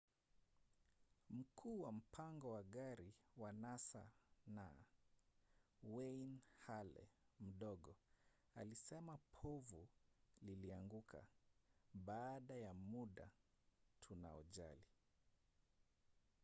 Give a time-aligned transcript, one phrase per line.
[1.29, 3.09] mkuu wa mpango wa gari
[3.41, 4.01] wa nasa
[4.47, 4.59] n.
[5.83, 7.95] wayne halle mdogo
[8.55, 9.89] alisema povu
[10.41, 11.25] lilianguka
[11.93, 13.29] baada ya muda
[13.99, 14.85] tunaojali.